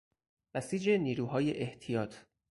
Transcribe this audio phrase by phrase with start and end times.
[0.53, 2.13] بسیج نیروهای احتیاط